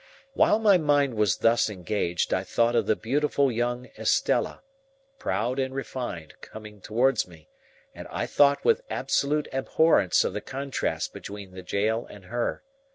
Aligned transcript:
While 0.33 0.57
my 0.57 0.79
mind 0.79 1.13
was 1.13 1.37
thus 1.37 1.69
engaged, 1.69 2.33
I 2.33 2.43
thought 2.43 2.75
of 2.75 2.87
the 2.87 2.95
beautiful 2.95 3.51
young 3.51 3.85
Estella, 3.99 4.63
proud 5.19 5.59
and 5.59 5.75
refined, 5.75 6.33
coming 6.41 6.81
towards 6.81 7.27
me, 7.27 7.49
and 7.93 8.07
I 8.09 8.25
thought 8.25 8.65
with 8.65 8.81
absolute 8.89 9.47
abhorrence 9.53 10.23
of 10.23 10.33
the 10.33 10.41
contrast 10.41 11.13
between 11.13 11.51
the 11.51 11.61
jail 11.61 12.07
and 12.09 12.25
her. 12.25 12.63